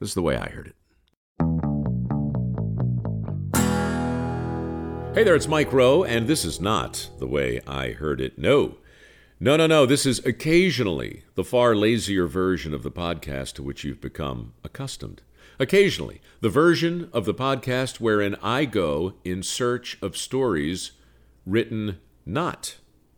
[0.00, 0.76] This is the way I heard it.
[5.14, 8.38] Hey there, it's Mike Rowe, and this is not the way I heard it.
[8.38, 8.78] No.
[9.38, 9.84] No, no, no.
[9.84, 15.20] This is occasionally the far lazier version of the podcast to which you've become accustomed.
[15.58, 20.92] Occasionally, the version of the podcast wherein I go in search of stories
[21.44, 22.76] written not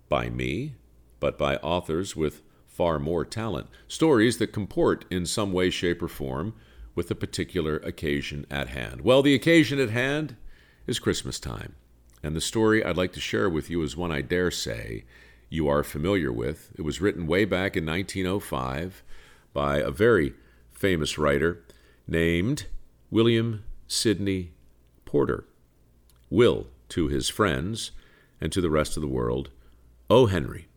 [0.08, 0.74] by me,
[1.20, 3.68] but by authors with far more talent.
[3.86, 6.54] Stories that comport in some way, shape, or form
[6.94, 9.00] with the particular occasion at hand.
[9.00, 10.36] Well, the occasion at hand
[10.86, 11.74] is Christmas time.
[12.22, 15.04] And the story I'd like to share with you is one I dare say
[15.48, 16.70] you are familiar with.
[16.78, 19.02] It was written way back in 1905
[19.52, 20.34] by a very
[20.72, 21.62] famous writer
[22.06, 22.66] named
[23.10, 24.52] William Sidney
[25.04, 25.44] Porter.
[26.30, 27.90] Will to his friends
[28.40, 29.50] and to the rest of the world,
[30.08, 30.26] O.
[30.26, 30.68] Henry.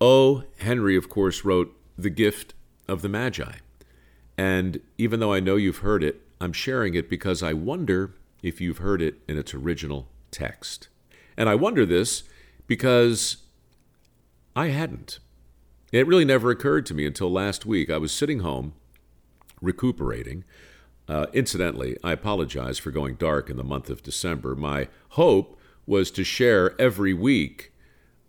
[0.00, 0.44] O.
[0.58, 2.54] Henry, of course, wrote The Gift
[2.86, 3.56] of the Magi.
[4.36, 8.60] And even though I know you've heard it, I'm sharing it because I wonder if
[8.60, 10.88] you've heard it in its original text.
[11.36, 12.24] And I wonder this
[12.66, 13.38] because
[14.56, 15.18] I hadn't.
[15.92, 17.90] It really never occurred to me until last week.
[17.90, 18.74] I was sitting home
[19.60, 20.44] recuperating.
[21.08, 24.54] Uh, incidentally, I apologize for going dark in the month of December.
[24.54, 27.72] My hope was to share every week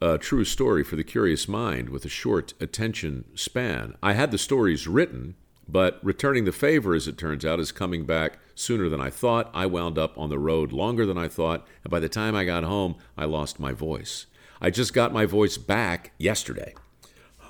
[0.02, 3.96] a true story for the curious mind with a short attention span.
[4.04, 5.36] I had the stories written,
[5.68, 9.50] but returning the favor, as it turns out, is coming back sooner than I thought.
[9.54, 12.46] I wound up on the road longer than I thought, and by the time I
[12.46, 14.28] got home, I lost my voice.
[14.62, 16.74] I just got my voice back yesterday.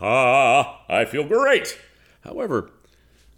[0.02, 1.80] Ah, I feel great.
[2.22, 2.72] However,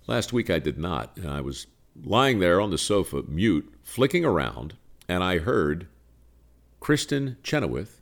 [0.08, 1.16] last week I did not.
[1.17, 1.67] and I was
[2.03, 4.75] lying there on the sofa, mute, flicking around,
[5.09, 5.88] and I heard
[6.81, 8.02] Kristin Chenoweth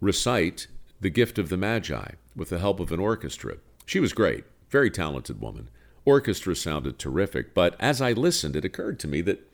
[0.00, 0.66] recite
[1.00, 3.56] The Gift of the Magi with the help of an orchestra.
[3.86, 4.44] She was great.
[4.68, 5.68] Very talented woman.
[6.04, 9.50] Orchestra sounded terrific, but as I listened, it occurred to me that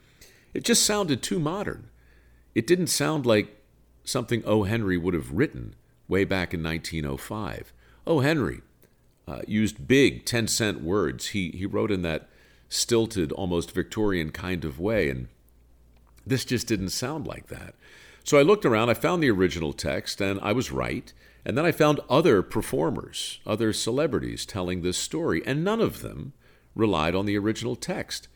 [0.52, 1.88] it just sounded too modern.
[2.54, 3.60] It didn't sound like
[4.04, 4.62] something O.
[4.62, 5.74] Henry would have written
[6.06, 7.72] way back in 1905.
[8.06, 8.20] O.
[8.20, 8.61] Henry
[9.27, 11.28] uh, used big 10 cent words.
[11.28, 12.28] He, he wrote in that
[12.68, 15.28] stilted, almost Victorian kind of way, and
[16.27, 17.74] this just didn't sound like that.
[18.24, 21.12] So I looked around, I found the original text, and I was right.
[21.44, 26.32] And then I found other performers, other celebrities telling this story, and none of them
[26.74, 28.28] relied on the original text.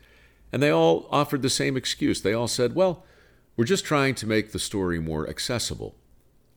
[0.51, 2.21] And they all offered the same excuse.
[2.21, 3.03] They all said, well,
[3.57, 5.95] we're just trying to make the story more accessible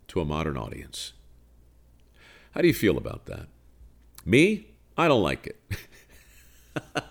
[0.08, 1.14] to a modern audience.
[2.52, 3.48] How do you feel about that?
[4.24, 4.68] Me?
[4.96, 5.60] I don't like it.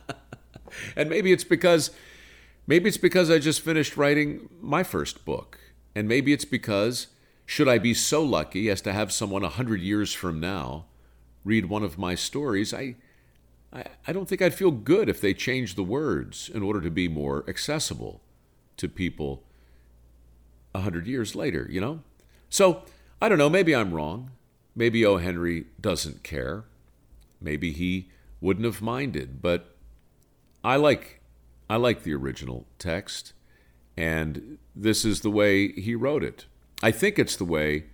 [0.96, 1.92] and maybe it's because
[2.68, 5.60] maybe it's because I just finished writing my first book.
[5.96, 7.08] And maybe it's because
[7.52, 10.86] should I be so lucky as to have someone a hundred years from now
[11.44, 12.96] read one of my stories, I,
[13.74, 16.90] I, I don't think I'd feel good if they changed the words in order to
[16.90, 18.22] be more accessible
[18.78, 19.44] to people
[20.74, 22.00] a hundred years later, you know?
[22.50, 22.84] So,
[23.22, 24.32] I don't know, maybe I'm wrong.
[24.74, 25.18] Maybe O.
[25.18, 26.64] Henry doesn't care.
[27.42, 29.76] Maybe he wouldn't have minded, but
[30.64, 31.20] I like
[31.70, 33.34] I like the original text,
[33.98, 36.46] and this is the way he wrote it.
[36.84, 37.86] I think it's the way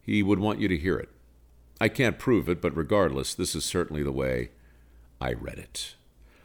[0.00, 1.08] he would want you to hear it.
[1.80, 4.50] I can't prove it, but regardless, this is certainly the way
[5.20, 5.96] I read it.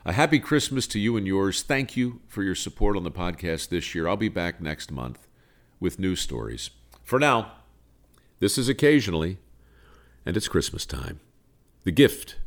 [0.04, 1.62] A happy Christmas to you and yours.
[1.62, 4.08] Thank you for your support on the podcast this year.
[4.08, 5.28] I'll be back next month
[5.80, 6.72] with new stories.
[7.04, 7.52] For now,
[8.40, 9.38] this is occasionally,
[10.26, 11.20] and it's Christmas time.
[11.84, 12.38] The gift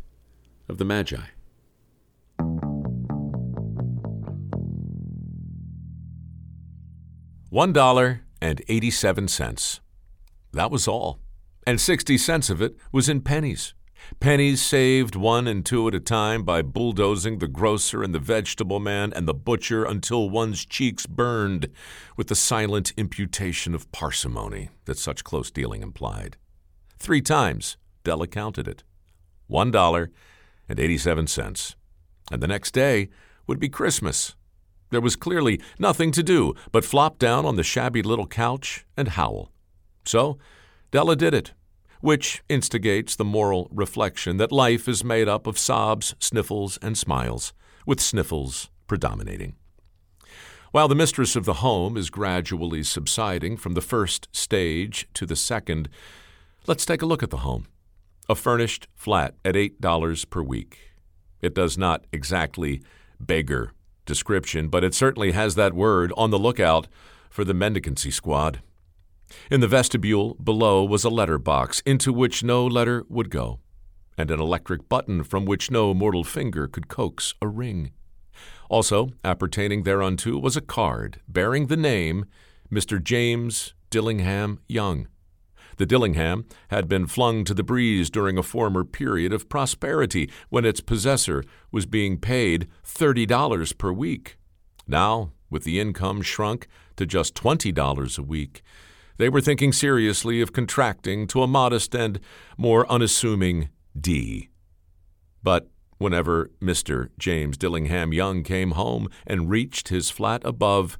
[0.68, 1.16] of the Magi.
[7.50, 9.80] One dollar and 87 cents.
[10.52, 11.20] That was all.
[11.66, 13.74] And 60 cents of it was in pennies.
[14.18, 18.80] Pennies saved one and two at a time by bulldozing the grocer and the vegetable
[18.80, 21.68] man and the butcher until one's cheeks burned
[22.16, 26.36] with the silent imputation of parsimony that such close dealing implied.
[26.98, 28.82] Three times Della counted it.
[29.46, 30.10] One dollar
[30.68, 31.76] and 87 cents.
[32.30, 33.10] And the next day
[33.46, 34.34] would be Christmas.
[34.90, 39.08] There was clearly nothing to do but flop down on the shabby little couch and
[39.08, 39.50] howl.
[40.04, 40.38] So
[40.90, 41.52] Della did it,
[42.00, 47.52] which instigates the moral reflection that life is made up of sobs, sniffles, and smiles,
[47.86, 49.54] with sniffles predominating.
[50.72, 55.36] While the mistress of the home is gradually subsiding from the first stage to the
[55.36, 55.88] second,
[56.66, 57.66] let's take a look at the home.
[58.28, 60.92] A furnished flat at $8 per week.
[61.40, 62.82] It does not exactly
[63.18, 63.72] beggar
[64.10, 66.88] description, but it certainly has that word on the lookout
[67.30, 68.60] for the mendicancy squad.
[69.50, 73.60] In the vestibule below was a letter box into which no letter would go.
[74.18, 77.90] and an electric button from which no mortal finger could coax a ring.
[78.68, 82.26] Also, appertaining thereunto was a card bearing the name
[82.70, 83.02] Mr.
[83.02, 85.06] James Dillingham Young.
[85.80, 90.66] The Dillingham had been flung to the breeze during a former period of prosperity when
[90.66, 91.42] its possessor
[91.72, 94.36] was being paid $30 per week.
[94.86, 98.60] Now, with the income shrunk to just $20 a week,
[99.16, 102.20] they were thinking seriously of contracting to a modest and
[102.58, 104.50] more unassuming D.
[105.42, 107.08] But whenever Mr.
[107.18, 110.98] James Dillingham Young came home and reached his flat above,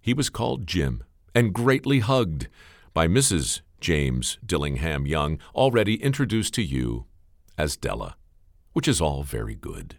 [0.00, 1.02] he was called Jim
[1.34, 2.46] and greatly hugged
[2.94, 3.62] by Mrs.
[3.82, 7.04] James Dillingham Young, already introduced to you
[7.58, 8.16] as Della,
[8.72, 9.96] which is all very good.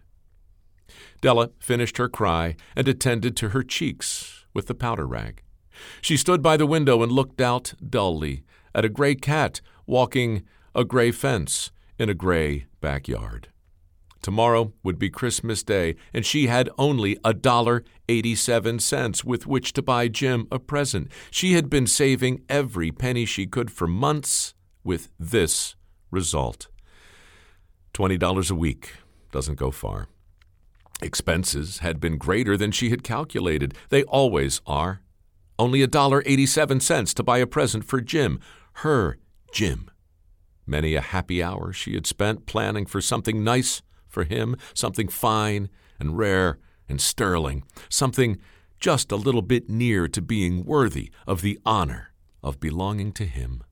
[1.20, 5.42] Della finished her cry and attended to her cheeks with the powder rag.
[6.00, 8.42] She stood by the window and looked out dully
[8.74, 10.44] at a gray cat walking
[10.74, 13.48] a gray fence in a gray backyard.
[14.24, 19.74] Tomorrow would be Christmas Day, and she had only a dollar eighty-seven cents with which
[19.74, 21.12] to buy Jim a present.
[21.30, 25.76] She had been saving every penny she could for months with this
[26.10, 26.68] result.
[27.92, 28.94] Twenty dollars a week
[29.30, 30.08] doesn't go far.
[31.02, 33.74] Expenses had been greater than she had calculated.
[33.90, 35.02] They always are.
[35.58, 38.40] Only a dollar eighty-seven cents to buy a present for Jim,
[38.76, 39.18] her
[39.52, 39.90] Jim.
[40.66, 43.82] Many a happy hour she had spent planning for something nice
[44.14, 45.68] for him, something fine
[46.00, 46.58] and rare
[46.88, 48.38] and sterling, something
[48.80, 52.12] just a little bit near to being worthy of the honor
[52.42, 53.62] of belonging to him.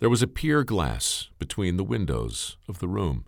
[0.00, 3.26] There was a pier glass between the windows of the room.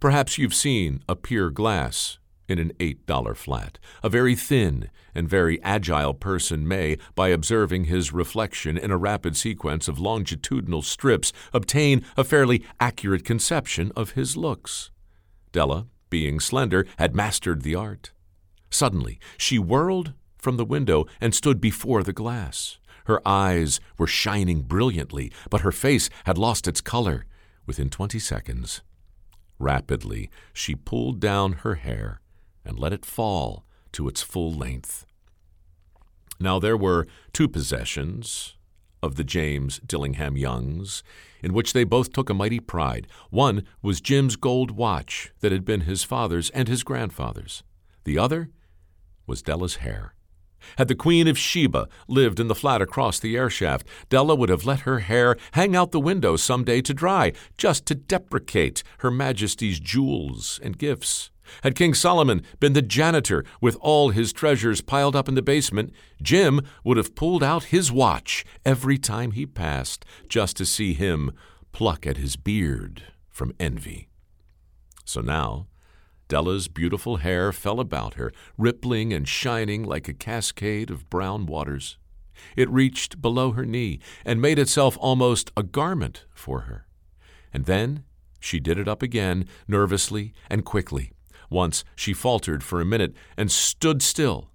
[0.00, 2.18] Perhaps you've seen a pier glass
[2.48, 3.78] in an $8 flat.
[4.02, 9.36] A very thin and very agile person may, by observing his reflection in a rapid
[9.36, 14.90] sequence of longitudinal strips, obtain a fairly accurate conception of his looks.
[15.52, 18.12] Della, being slender, had mastered the art.
[18.70, 22.78] Suddenly, she whirled from the window and stood before the glass.
[23.06, 27.24] Her eyes were shining brilliantly, but her face had lost its color
[27.66, 28.82] within twenty seconds.
[29.58, 32.20] Rapidly, she pulled down her hair
[32.64, 35.06] and let it fall to its full length.
[36.38, 38.54] Now, there were two possessions
[39.02, 41.02] of the James Dillingham Youngs
[41.42, 43.06] in which they both took a mighty pride.
[43.30, 47.62] One was Jim's gold watch that had been his father's and his grandfather's.
[48.04, 48.50] The other
[49.26, 50.14] was Della's hair.
[50.76, 54.48] Had the Queen of Sheba lived in the flat across the air shaft, Della would
[54.48, 58.82] have let her hair hang out the window some day to dry, just to deprecate
[58.98, 61.30] Her Majesty's jewels and gifts.
[61.62, 65.92] Had King Solomon been the janitor with all his treasures piled up in the basement,
[66.22, 71.32] Jim would have pulled out his watch every time he passed just to see him
[71.72, 74.08] pluck at his beard from envy.
[75.04, 75.68] So now,
[76.28, 81.96] Della's beautiful hair fell about her, rippling and shining like a cascade of brown waters.
[82.56, 86.86] It reached below her knee and made itself almost a garment for her.
[87.52, 88.04] And then
[88.38, 91.12] she did it up again, nervously and quickly.
[91.50, 94.50] Once she faltered for a minute and stood still,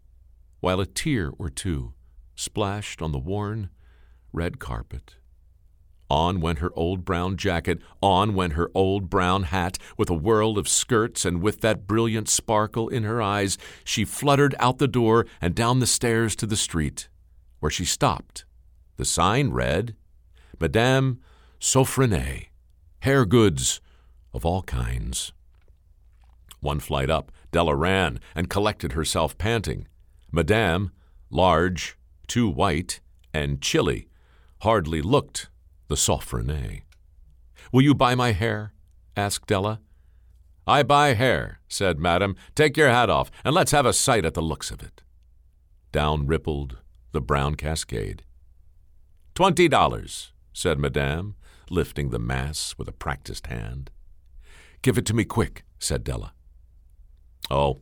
[0.60, 1.94] while a tear or two
[2.36, 3.70] splashed on the worn
[4.32, 5.16] red carpet.
[6.10, 10.60] On went her old brown jacket, on went her old brown hat, with a whirl
[10.60, 15.26] of skirts, and with that brilliant sparkle in her eyes, she fluttered out the door
[15.42, 17.10] and down the stairs to the street,
[17.60, 18.46] where she stopped.
[18.98, 19.96] The sign read,
[20.60, 21.20] Madame
[21.60, 22.50] Sofronie,
[23.00, 23.82] hair goods
[24.34, 25.34] of all kinds.
[26.64, 29.86] One flight up, Della ran and collected herself, panting.
[30.32, 30.92] Madame,
[31.30, 33.02] large, too white,
[33.34, 34.08] and chilly,
[34.62, 35.50] hardly looked
[35.90, 36.84] the Sofronie.
[37.74, 38.72] Will you buy my hair?
[39.18, 39.82] asked Della.
[40.66, 42.38] I buy hair, said Madame.
[42.56, 45.04] Take your hat off, and let's have a sight at the looks of it.
[45.92, 46.78] Down rippled
[47.12, 48.24] the brown cascade.
[49.36, 51.36] Twenty dollars, said Madame,
[51.70, 53.92] lifting the mass with a practiced hand.
[54.82, 56.34] Give it to me quick, said Della.
[57.50, 57.82] Oh,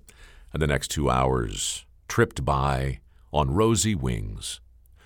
[0.54, 3.00] and the next two hours tripped by
[3.32, 4.60] on rosy wings.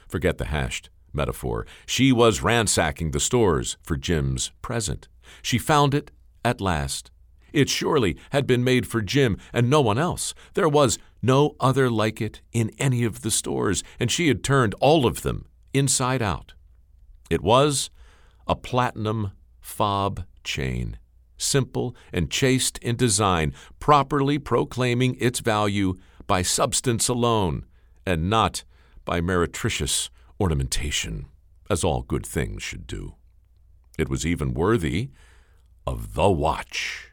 [0.07, 1.65] Forget the hashed metaphor.
[1.85, 5.07] She was ransacking the stores for Jim's present.
[5.41, 6.11] She found it
[6.43, 7.11] at last.
[7.53, 10.33] It surely had been made for Jim and no one else.
[10.55, 14.75] There was no other like it in any of the stores, and she had turned
[14.79, 16.53] all of them inside out.
[17.29, 17.89] It was
[18.47, 19.31] a platinum
[19.61, 20.97] fob chain
[21.37, 25.95] simple and chaste in design, properly proclaiming its value
[26.27, 27.65] by substance alone,
[28.05, 28.63] and not
[29.03, 31.25] by meretricious ornamentation,
[31.69, 33.15] as all good things should do.
[33.97, 35.09] It was even worthy
[35.87, 37.11] of the watch.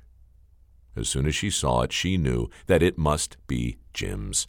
[0.96, 4.46] As soon as she saw it, she knew that it must be Jim's.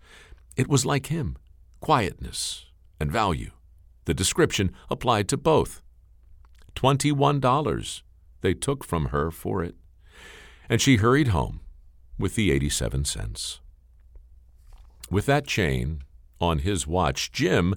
[0.55, 1.37] It was like him
[1.79, 2.65] quietness
[2.99, 3.51] and value.
[4.05, 5.81] The description applied to both.
[6.75, 8.03] Twenty-one dollars
[8.43, 9.73] they took from her for it,
[10.69, 11.61] and she hurried home
[12.19, 13.59] with the eighty-seven cents.
[15.09, 16.03] With that chain
[16.39, 17.73] on his watch, Jim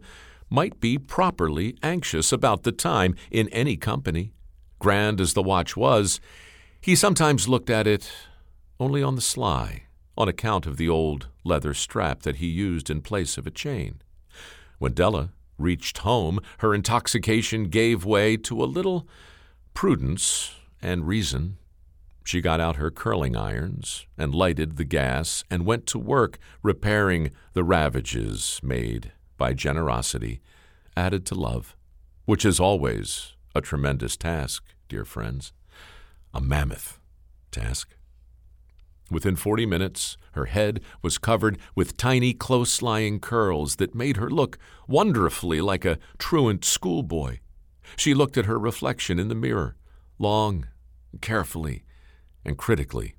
[0.51, 4.33] might be properly anxious about the time in any company.
[4.79, 6.21] Grand as the watch was,
[6.81, 8.13] he sometimes looked at it
[8.79, 9.85] only on the sly,
[10.17, 14.03] on account of the old leather strap that he used in place of a chain.
[14.79, 19.09] When Della reached home, her intoxication gave way to a little
[19.76, 21.59] prudence and reason.
[22.25, 27.30] She got out her curling irons and lighted the gas and went to work repairing
[27.52, 30.40] the ravages made by generosity
[30.97, 31.76] added to love,
[32.25, 35.52] which is always a tremendous task, dear friends,
[36.33, 36.99] a mammoth
[37.50, 37.95] task.
[39.11, 44.30] Within forty minutes, her head was covered with tiny, close lying curls that made her
[44.30, 44.56] look
[44.88, 47.40] wonderfully like a truant schoolboy.
[47.95, 49.76] She looked at her reflection in the mirror,
[50.19, 50.66] long,
[51.21, 51.85] carefully,
[52.45, 53.14] and critically.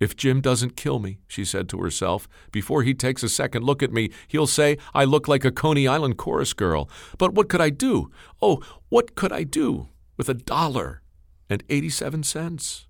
[0.00, 3.82] If Jim doesn't kill me, she said to herself, before he takes a second look
[3.82, 6.90] at me, he'll say I look like a Coney Island chorus girl.
[7.16, 8.10] But what could I do?
[8.42, 11.02] Oh, what could I do with a dollar
[11.48, 12.86] and 87 cents?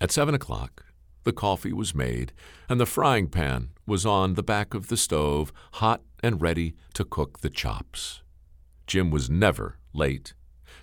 [0.00, 0.84] At seven o'clock,
[1.24, 2.32] the coffee was made,
[2.68, 7.04] and the frying pan was on the back of the stove, hot and ready to
[7.04, 8.22] cook the chops.
[8.88, 10.34] Jim was never late.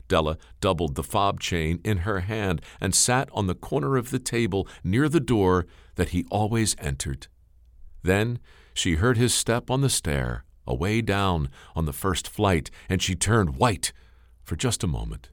[0.08, 4.20] Della doubled the fob chain in her hand and sat on the corner of the
[4.20, 7.28] table near the door that he always entered.
[8.04, 8.40] Then
[8.74, 13.16] she heard his step on the stair, away down on the first flight, and she
[13.16, 13.92] turned white
[14.44, 15.30] for just a moment.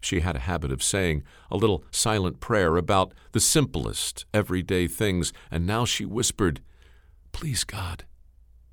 [0.00, 5.32] She had a habit of saying a little silent prayer about the simplest everyday things,
[5.50, 6.60] and now she whispered,
[7.32, 8.04] Please, God,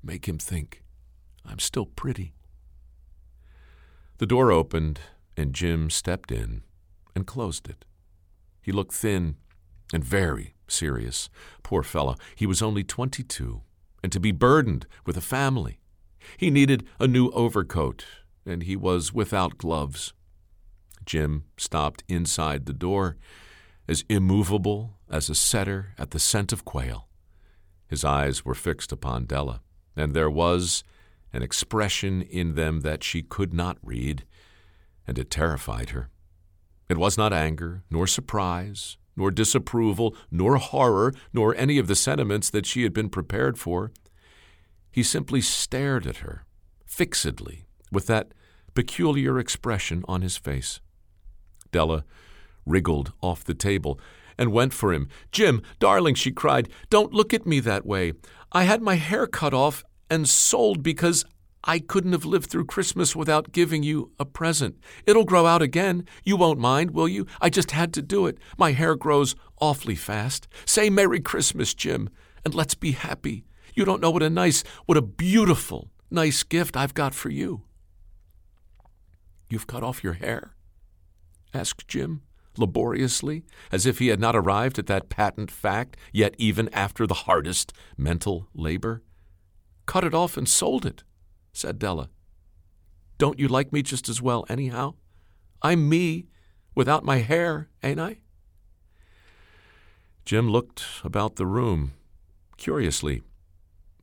[0.04, 0.84] make him think
[1.44, 2.35] I'm still pretty.
[4.18, 5.00] The door opened,
[5.36, 6.62] and Jim stepped in
[7.14, 7.84] and closed it.
[8.62, 9.36] He looked thin
[9.92, 11.28] and very serious.
[11.62, 13.62] Poor fellow, he was only twenty two,
[14.02, 15.80] and to be burdened with a family.
[16.36, 18.04] He needed a new overcoat,
[18.44, 20.12] and he was without gloves.
[21.04, 23.16] Jim stopped inside the door,
[23.86, 27.08] as immovable as a setter at the scent of quail.
[27.86, 29.60] His eyes were fixed upon Della,
[29.94, 30.82] and there was
[31.36, 34.24] an expression in them that she could not read,
[35.06, 36.08] and it terrified her.
[36.88, 42.48] It was not anger, nor surprise, nor disapproval, nor horror, nor any of the sentiments
[42.50, 43.92] that she had been prepared for.
[44.90, 46.46] He simply stared at her,
[46.86, 48.32] fixedly, with that
[48.74, 50.80] peculiar expression on his face.
[51.70, 52.04] Della
[52.64, 54.00] wriggled off the table
[54.38, 55.08] and went for him.
[55.32, 58.14] Jim, darling, she cried, don't look at me that way.
[58.52, 61.24] I had my hair cut off and sold because
[61.68, 64.76] I couldn't have lived through Christmas without giving you a present.
[65.04, 66.06] It'll grow out again.
[66.22, 67.26] You won't mind, will you?
[67.40, 68.38] I just had to do it.
[68.56, 70.46] My hair grows awfully fast.
[70.64, 72.08] Say Merry Christmas, Jim,
[72.44, 73.44] and let's be happy.
[73.74, 77.62] You don't know what a nice, what a beautiful, nice gift I've got for you.
[79.50, 80.54] You've cut off your hair?
[81.52, 82.22] asked Jim,
[82.56, 87.14] laboriously, as if he had not arrived at that patent fact, yet even after the
[87.14, 89.02] hardest mental labor.
[89.86, 91.04] Cut it off and sold it,
[91.52, 92.10] said Della.
[93.18, 94.94] Don't you like me just as well, anyhow?
[95.62, 96.26] I'm me
[96.74, 98.18] without my hair, ain't I?
[100.24, 101.92] Jim looked about the room
[102.56, 103.22] curiously.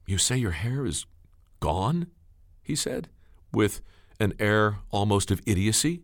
[0.08, 1.06] You say your hair is
[1.60, 2.08] gone?
[2.62, 3.10] he said,
[3.52, 3.82] with
[4.20, 6.02] an air almost of idiocy.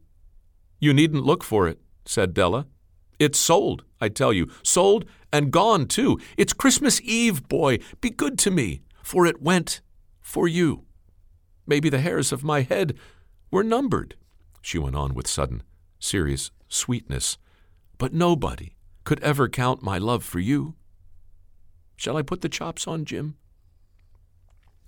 [0.80, 2.68] You needn't look for it, said Della.
[3.18, 4.50] It's sold, I tell you.
[4.64, 6.20] Sold and gone, too.
[6.38, 7.80] It's Christmas Eve, boy.
[8.02, 9.82] Be good to me, for it went
[10.22, 10.86] for you.
[11.66, 12.96] Maybe the hairs of my head
[13.50, 14.14] were numbered,
[14.62, 15.64] she went on with sudden,
[15.98, 17.40] serious sweetness.
[17.98, 18.76] But nobody
[19.06, 20.76] could ever count my love for you.
[21.96, 23.36] Shall I put the chops on, Jim?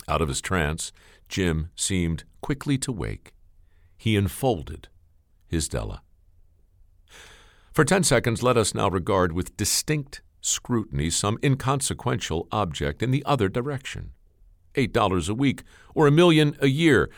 [0.08, 0.92] Out of his trance,
[1.28, 3.34] Jim seemed quickly to wake.
[3.98, 4.88] He enfolded
[5.48, 6.04] his Della.
[7.74, 13.24] For ten seconds, let us now regard with distinct scrutiny some inconsequential object in the
[13.26, 14.12] other direction.
[14.76, 15.64] Eight dollars a week
[15.96, 17.10] or a million a year.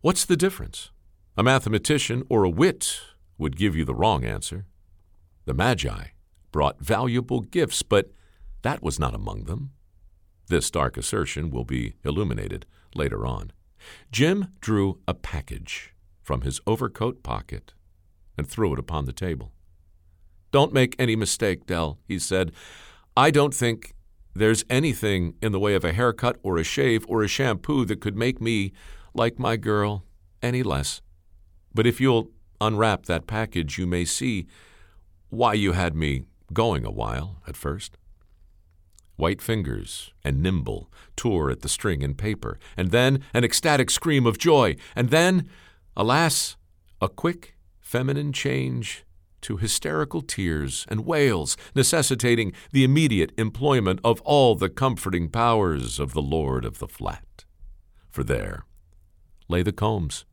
[0.00, 0.90] What's the difference?
[1.36, 3.00] A mathematician or a wit
[3.38, 4.66] would give you the wrong answer.
[5.46, 6.08] The Magi
[6.52, 8.12] brought valuable gifts, but
[8.62, 9.70] that was not among them.
[10.48, 13.52] This dark assertion will be illuminated later on.
[14.10, 17.72] Jim drew a package from his overcoat pocket
[18.36, 19.51] and threw it upon the table.
[20.52, 22.52] Don't make any mistake, Dell, he said.
[23.16, 23.94] I don't think
[24.34, 28.00] there's anything in the way of a haircut or a shave or a shampoo that
[28.00, 28.72] could make me
[29.14, 30.04] like my girl
[30.42, 31.00] any less.
[31.74, 32.30] But if you'll
[32.60, 34.46] unwrap that package, you may see
[35.30, 37.96] why you had me going a while at first.
[39.16, 44.26] White fingers and nimble tore at the string and paper, and then an ecstatic scream
[44.26, 45.48] of joy, and then,
[45.96, 46.56] alas,
[47.00, 49.04] a quick feminine change
[49.42, 56.12] to hysterical tears and wails, necessitating the immediate employment of all the comforting powers of
[56.12, 57.44] the Lord of the Flat.
[58.10, 58.64] For there
[59.48, 60.24] lay the combs,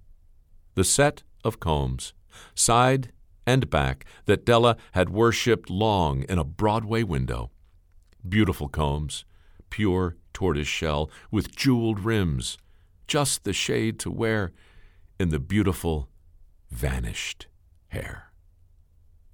[0.75, 2.13] the set of combs,
[2.55, 3.11] side
[3.45, 7.51] and back, that Della had worshipped long in a Broadway window.
[8.27, 9.25] Beautiful combs,
[9.69, 12.57] pure tortoise shell, with jeweled rims,
[13.07, 14.51] just the shade to wear
[15.19, 16.09] in the beautiful,
[16.69, 17.47] vanished
[17.87, 18.28] hair.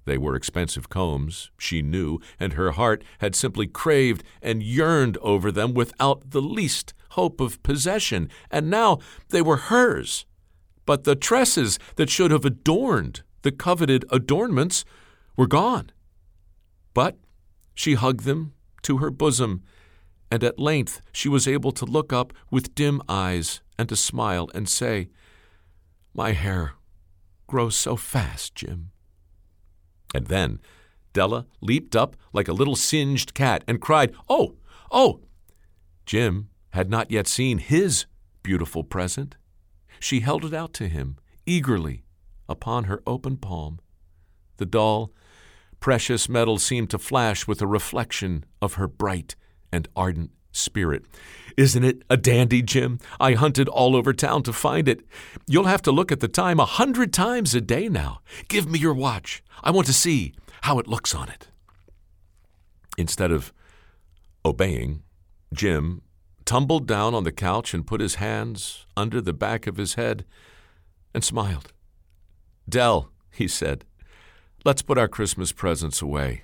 [0.06, 5.50] They were expensive combs, she knew, and her heart had simply craved and yearned over
[5.50, 10.24] them without the least hope of possession, and now they were hers.
[10.86, 14.84] But the tresses that should have adorned the coveted adornments
[15.36, 15.90] were gone.
[16.94, 17.18] But
[17.74, 19.62] she hugged them to her bosom,
[20.30, 24.48] and at length she was able to look up with dim eyes and to smile
[24.54, 25.08] and say,
[26.14, 26.74] My hair
[27.48, 28.92] grows so fast, Jim.
[30.16, 30.60] And then
[31.12, 34.54] Della leaped up like a little singed cat and cried, Oh,
[34.90, 35.20] oh!
[36.06, 38.06] Jim had not yet seen his
[38.42, 39.36] beautiful present.
[40.00, 42.04] She held it out to him eagerly
[42.48, 43.78] upon her open palm.
[44.56, 45.12] The dull,
[45.80, 49.36] precious metal seemed to flash with a reflection of her bright
[49.70, 51.04] and ardent spirit.
[51.56, 52.98] Isn't it a dandy, Jim?
[53.18, 55.00] I hunted all over town to find it.
[55.46, 58.20] You'll have to look at the time a hundred times a day now.
[58.48, 59.42] Give me your watch.
[59.62, 61.48] I want to see how it looks on it.
[62.98, 63.52] Instead of
[64.44, 65.02] obeying,
[65.52, 66.02] Jim
[66.44, 70.24] tumbled down on the couch and put his hands under the back of his head
[71.14, 71.72] and smiled.
[72.68, 73.84] Dell, he said,
[74.64, 76.42] let's put our Christmas presents away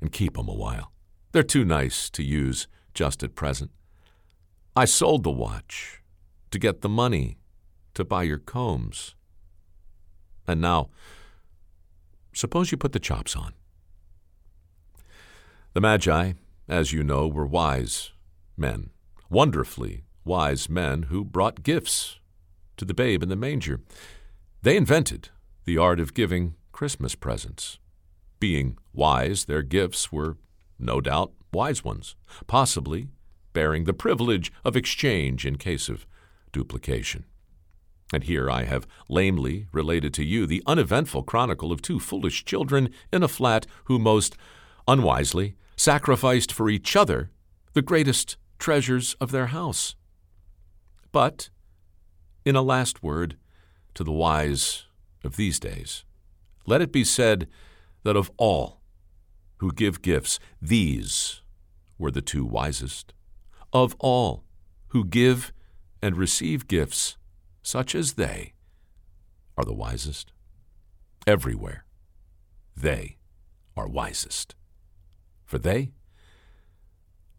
[0.00, 0.92] and keep 'em a while.
[1.32, 3.70] They're too nice to use just at present.
[4.76, 6.02] I sold the watch
[6.50, 7.38] to get the money
[7.94, 9.14] to buy your combs.
[10.46, 10.90] And now,
[12.32, 13.52] suppose you put the chops on.
[15.74, 16.32] The Magi,
[16.68, 18.12] as you know, were wise
[18.56, 18.90] men,
[19.28, 22.20] wonderfully wise men who brought gifts
[22.76, 23.80] to the babe in the manger.
[24.62, 25.28] They invented
[25.64, 27.78] the art of giving Christmas presents.
[28.40, 30.36] Being wise, their gifts were,
[30.78, 33.08] no doubt, wise ones, possibly
[33.52, 36.06] bearing the privilege of exchange in case of
[36.52, 37.24] duplication.
[38.12, 42.90] And here I have lamely related to you the uneventful chronicle of two foolish children
[43.12, 44.36] in a flat who most
[44.86, 47.30] unwisely sacrificed for each other
[47.72, 49.96] the greatest treasures of their house.
[51.10, 51.50] But,
[52.44, 53.36] in a last word
[53.94, 54.84] to the wise
[55.24, 56.04] of these days,
[56.66, 57.48] let it be said
[58.04, 58.80] that of all
[59.64, 61.40] who give gifts, these
[61.96, 63.14] were the two wisest.
[63.72, 64.44] Of all
[64.88, 65.54] who give
[66.02, 67.16] and receive gifts,
[67.62, 68.52] such as they
[69.56, 70.32] are the wisest.
[71.26, 71.86] Everywhere,
[72.76, 73.16] they
[73.74, 74.54] are wisest.
[75.46, 75.92] For they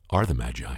[0.09, 0.77] are the Magi.